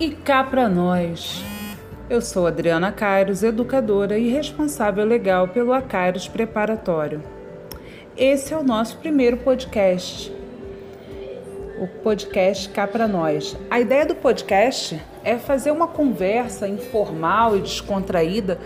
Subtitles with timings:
[0.00, 1.42] E cá para nós.
[2.08, 7.20] Eu sou Adriana Cairos, educadora e responsável legal pelo Acairos Preparatório.
[8.16, 10.32] Esse é o nosso primeiro podcast.
[11.80, 13.56] O podcast Cá para Nós.
[13.68, 18.60] A ideia do podcast é fazer uma conversa informal e descontraída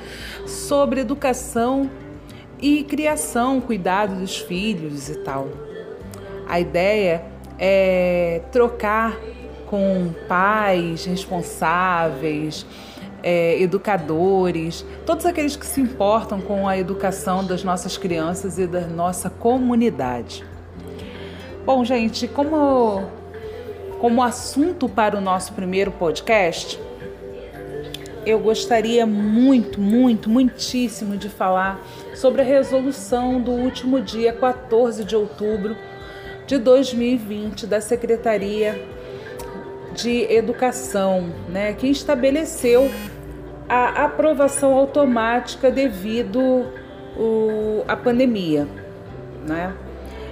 [0.47, 1.91] sobre educação
[2.61, 5.49] e criação, cuidado dos filhos e tal.
[6.47, 7.25] A ideia
[7.59, 9.17] é trocar
[9.73, 12.67] com pais responsáveis,
[13.23, 18.83] é, educadores, todos aqueles que se importam com a educação das nossas crianças e da
[18.83, 20.45] nossa comunidade.
[21.65, 23.03] Bom, gente, como,
[23.99, 26.79] como assunto para o nosso primeiro podcast,
[28.27, 31.81] eu gostaria muito, muito, muitíssimo de falar
[32.15, 35.75] sobre a resolução do último dia 14 de outubro
[36.47, 39.02] de 2020 da Secretaria
[39.95, 42.91] de Educação, né, que estabeleceu
[43.69, 46.67] a aprovação automática devido
[47.89, 48.67] à pandemia.
[49.47, 49.73] Né?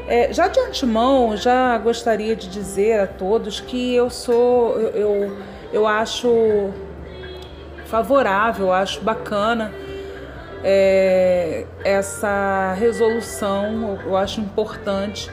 [0.07, 5.37] É, já de antemão, já gostaria de dizer a todos que eu sou, eu, eu,
[5.73, 6.71] eu acho
[7.87, 9.73] favorável, acho bacana
[10.63, 15.31] é, essa resolução, eu acho importante,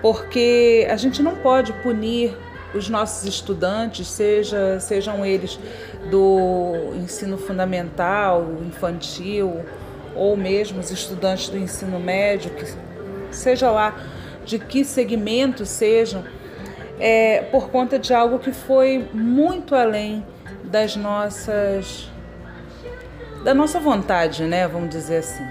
[0.00, 2.36] porque a gente não pode punir
[2.74, 5.58] os nossos estudantes, seja, sejam eles
[6.10, 9.64] do ensino fundamental, infantil,
[10.14, 12.66] ou mesmo os estudantes do ensino médio, que
[13.30, 13.94] seja lá
[14.44, 16.24] de que segmento sejam,
[16.98, 20.24] é, por conta de algo que foi muito além
[20.64, 22.10] das nossas
[23.44, 24.66] da nossa vontade, né?
[24.66, 25.44] Vamos dizer assim.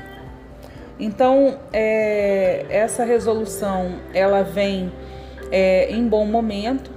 [1.00, 4.92] Então, é, essa resolução ela vem
[5.52, 6.92] é, em bom momento,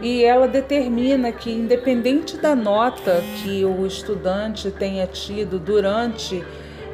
[0.00, 6.42] e ela determina que, independente da nota que o estudante tenha tido durante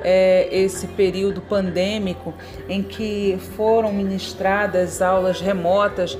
[0.03, 2.34] é, esse período pandêmico
[2.69, 6.19] em que foram ministradas aulas remotas,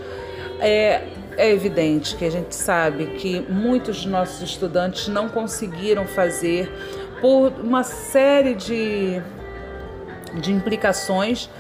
[0.60, 1.02] é,
[1.36, 6.70] é evidente que a gente sabe que muitos de nossos estudantes não conseguiram fazer
[7.20, 9.20] por uma série de,
[10.41, 11.50] de implicações,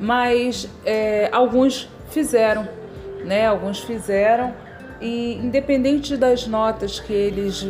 [0.00, 2.68] mas é, alguns fizeram
[3.24, 3.46] né?
[3.46, 4.54] Alguns fizeram
[5.00, 7.66] e independente das notas que eles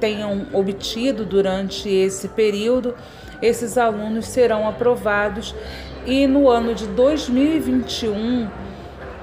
[0.00, 2.94] tenham obtido durante esse período,
[3.40, 5.54] esses alunos serão aprovados
[6.06, 8.48] e no ano de 2021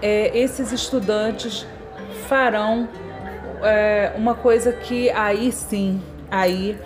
[0.02, 1.66] é, esses estudantes
[2.28, 2.88] farão
[3.64, 6.78] é, uma coisa que aí sim, aí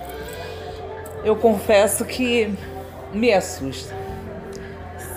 [1.23, 2.53] eu confesso que
[3.13, 3.93] me assusta.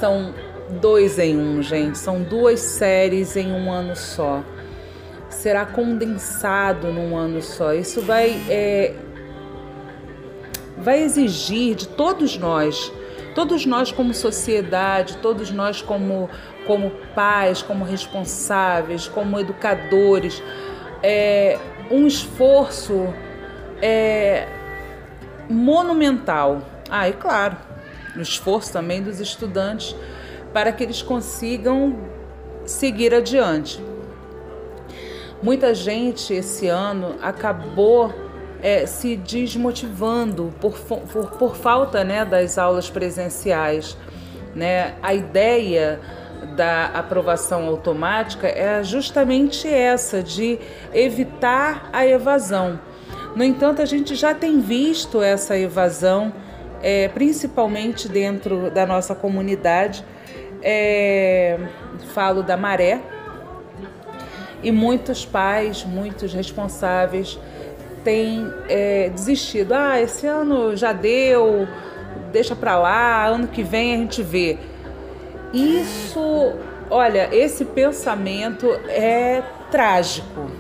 [0.01, 0.35] São
[0.69, 1.99] dois em um, gente.
[1.99, 4.43] São duas séries em um ano só.
[5.29, 7.75] Será condensado num ano só.
[7.75, 8.95] Isso vai, é,
[10.79, 12.93] vai exigir de todos nós,
[13.35, 16.31] todos nós como sociedade, todos nós como,
[16.67, 20.43] como pais, como responsáveis, como educadores,
[21.03, 21.59] é,
[21.91, 23.13] um esforço
[23.83, 24.49] é,
[25.49, 26.63] monumental.
[26.89, 27.57] Ah, e claro,
[28.17, 29.97] o esforço também dos estudantes
[30.55, 31.97] para que eles consigam
[32.65, 33.83] seguir adiante.
[35.43, 38.15] Muita gente esse ano acabou
[38.63, 43.97] é, se desmotivando por, por, por falta né, das aulas presenciais.
[44.55, 44.95] Né?
[45.03, 46.01] A ideia
[46.57, 50.59] da aprovação automática é justamente essa, de
[50.93, 52.79] evitar a evasão.
[53.35, 56.33] No entanto, a gente já tem visto essa evasão,
[56.81, 60.05] é, principalmente dentro da nossa comunidade,
[60.65, 61.59] é,
[62.15, 63.01] falo da maré
[64.63, 67.39] e muitos pais, muitos responsáveis
[68.03, 69.73] têm é, desistido.
[69.73, 71.69] Ah, esse ano já deu,
[72.33, 74.59] deixa para lá, ano que vem a gente vê.
[75.53, 76.55] Isso,
[76.91, 80.51] olha, esse pensamento é trágico.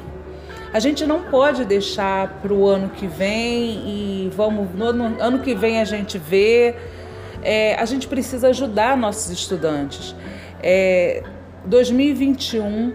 [0.72, 5.38] A gente não pode deixar para o ano que vem e vamos no, no ano
[5.38, 6.74] que vem a gente vê
[7.44, 10.16] é, a gente precisa ajudar nossos estudantes.
[10.62, 11.22] É,
[11.66, 12.94] 2021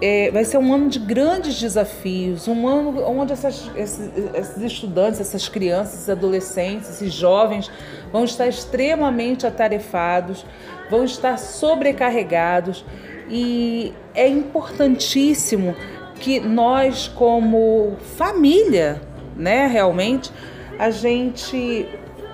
[0.00, 5.20] é, vai ser um ano de grandes desafios, um ano onde essas, esses, esses, estudantes,
[5.20, 7.70] essas crianças, esses adolescentes, esses jovens
[8.10, 10.44] vão estar extremamente atarefados,
[10.90, 12.84] vão estar sobrecarregados
[13.30, 15.76] e é importantíssimo
[16.16, 19.00] que nós, como família,
[19.36, 20.32] né, realmente,
[20.78, 21.86] a gente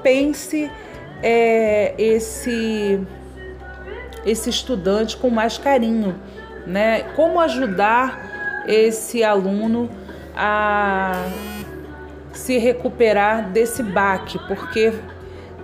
[0.02, 0.70] pense
[1.22, 3.00] é, esse
[4.26, 6.14] esse estudante com mais carinho,
[6.66, 7.02] né?
[7.16, 9.88] Como ajudar esse aluno
[10.36, 11.24] a
[12.32, 14.92] se recuperar desse baque, porque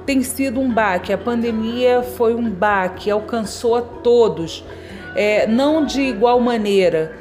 [0.07, 1.13] tem sido um baque.
[1.13, 4.65] A pandemia foi um baque, alcançou a todos,
[5.15, 7.13] é, não de igual maneira.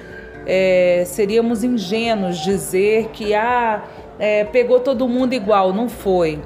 [0.46, 3.84] É, seríamos ingênuos dizer que ah,
[4.20, 5.72] é, pegou todo mundo igual.
[5.72, 6.40] Não foi.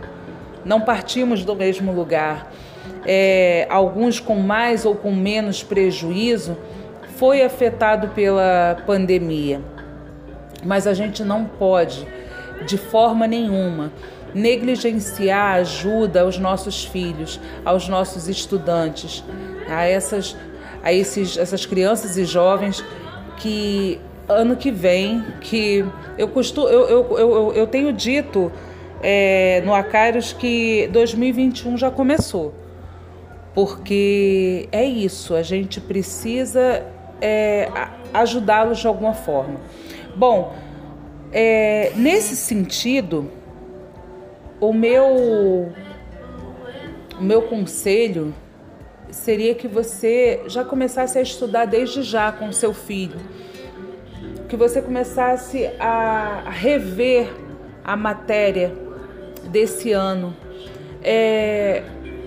[0.68, 2.52] Não partimos do mesmo lugar.
[3.06, 6.58] É, alguns com mais ou com menos prejuízo
[7.16, 9.62] foi afetado pela pandemia.
[10.66, 12.06] Mas a gente não pode,
[12.66, 13.94] de forma nenhuma,
[14.34, 19.24] negligenciar a ajuda aos nossos filhos, aos nossos estudantes,
[19.70, 20.36] a essas,
[20.84, 22.84] a esses, essas crianças e jovens
[23.38, 25.86] que ano que vem, que
[26.18, 28.52] eu, costumo, eu, eu, eu, eu tenho dito
[29.02, 32.54] é, no Acários que 2021 já começou,
[33.54, 36.86] porque é isso, a gente precisa
[37.22, 37.70] é,
[38.14, 39.60] ajudá-los de alguma forma.
[40.16, 40.56] Bom,
[41.32, 43.30] é, nesse sentido,
[44.60, 45.72] o meu,
[47.20, 48.34] o meu conselho
[49.12, 53.20] seria que você já começasse a estudar desde já com seu filho,
[54.50, 57.30] que você começasse a rever
[57.84, 58.87] a matéria
[59.48, 60.36] desse ano.
[61.04, 61.84] É,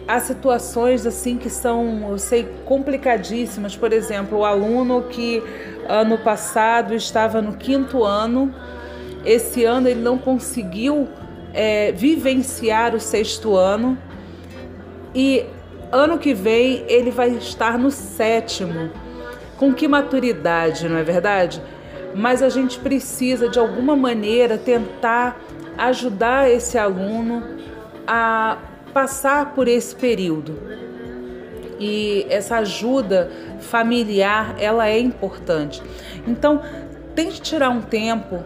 [0.07, 3.77] há situações assim que são, eu sei, complicadíssimas.
[3.77, 5.43] Por exemplo, o aluno que
[5.89, 8.55] ano passado estava no quinto ano,
[9.25, 11.09] esse ano ele não conseguiu
[11.53, 13.99] é, vivenciar o sexto ano
[15.15, 15.45] e
[15.93, 18.91] ano que vem ele vai estar no sétimo.
[19.57, 21.61] Com que maturidade, não é verdade?
[22.15, 25.41] Mas a gente precisa de alguma maneira tentar
[25.79, 27.43] ajudar esse aluno
[28.07, 28.59] a
[28.93, 30.59] passar por esse período.
[31.79, 33.31] E essa ajuda
[33.61, 35.83] familiar, ela é importante.
[36.27, 36.61] Então,
[37.15, 38.43] tente tirar um tempo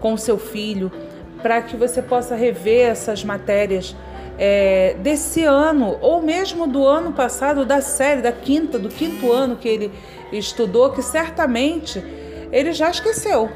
[0.00, 0.92] com seu filho
[1.42, 3.96] para que você possa rever essas matérias
[4.38, 9.56] é, desse ano ou mesmo do ano passado da série da quinta do quinto ano
[9.56, 9.92] que ele
[10.32, 12.02] estudou que certamente
[12.52, 13.50] ele já esqueceu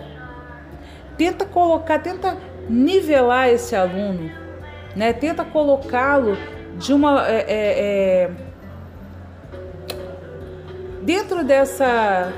[1.17, 2.37] tenta colocar tenta
[2.69, 4.31] nivelar esse aluno
[4.94, 6.37] né tenta colocá-lo
[6.77, 8.31] de uma é, é, é
[11.03, 12.33] dentro dessa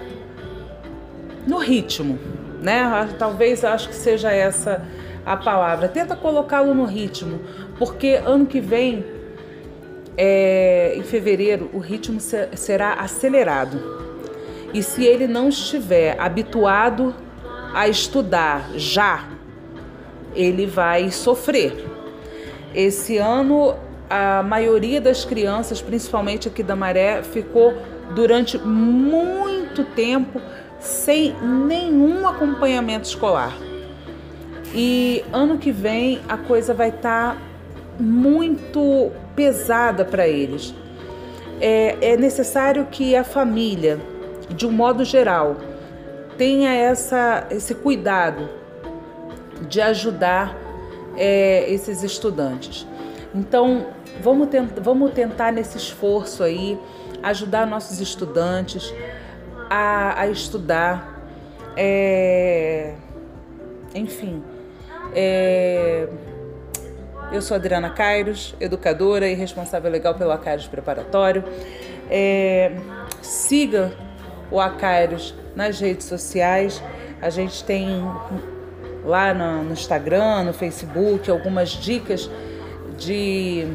[1.47, 2.19] no ritmo
[2.61, 4.83] né talvez acho que seja essa
[5.25, 5.89] a palavra.
[5.89, 7.41] Tenta colocá-lo no ritmo,
[7.79, 9.05] porque ano que vem,
[10.17, 14.05] é, em fevereiro, o ritmo será acelerado.
[14.75, 17.15] E se ele não estiver habituado
[17.73, 19.25] a estudar já,
[20.35, 21.87] ele vai sofrer.
[22.75, 23.76] Esse ano,
[24.11, 27.75] a maioria das crianças, principalmente aqui da Maré, ficou
[28.15, 30.41] durante muito tempo
[30.81, 33.56] sem nenhum acompanhamento escolar.
[34.75, 37.41] E ano que vem a coisa vai estar tá
[37.99, 40.75] muito pesada para eles.
[41.61, 44.00] É, é necessário que a família,
[44.50, 45.56] de um modo geral,
[46.37, 48.49] tenha essa, esse cuidado
[49.69, 50.56] de ajudar
[51.17, 52.87] é, esses estudantes.
[53.35, 53.87] Então,
[54.20, 56.79] vamos, tent, vamos tentar nesse esforço aí
[57.23, 58.93] ajudar nossos estudantes
[59.70, 61.27] a, a estudar,
[61.77, 62.94] é,
[63.94, 64.43] enfim,
[65.15, 66.08] é...
[67.32, 71.44] Eu sou Adriana Cairos, educadora e responsável legal pelo Acairos Preparatório.
[72.10, 72.72] É...
[73.22, 73.93] Siga
[74.51, 76.82] o Acairos nas redes sociais.
[77.20, 78.03] A gente tem
[79.05, 82.31] lá no, Instagram, no Facebook, algumas dicas
[82.98, 83.67] de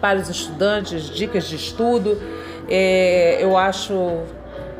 [0.00, 2.20] para os estudantes, dicas de estudo.
[2.68, 4.22] É, eu acho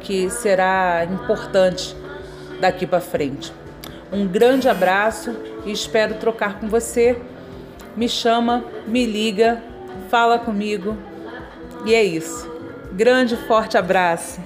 [0.01, 1.97] que será importante
[2.61, 3.53] daqui para frente.
[4.13, 7.21] Um grande abraço e espero trocar com você.
[7.97, 9.63] Me chama, me liga,
[10.09, 10.97] fala comigo.
[11.85, 12.56] E é isso.
[12.97, 14.41] Grande forte abraço.